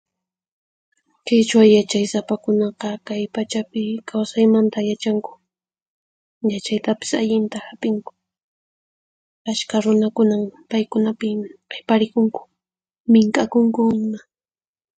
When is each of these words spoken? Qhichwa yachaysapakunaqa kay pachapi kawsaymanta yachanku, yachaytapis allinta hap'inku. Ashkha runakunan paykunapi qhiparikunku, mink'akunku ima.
Qhichwa 1.25 1.63
yachaysapakunaqa 1.75 2.89
kay 3.07 3.23
pachapi 3.35 3.81
kawsaymanta 4.07 4.79
yachanku, 4.89 5.31
yachaytapis 6.51 7.11
allinta 7.19 7.57
hap'inku. 7.67 8.11
Ashkha 9.49 9.77
runakunan 9.85 10.41
paykunapi 10.69 11.27
qhiparikunku, 11.71 12.41
mink'akunku 13.11 13.81
ima. 13.99 14.19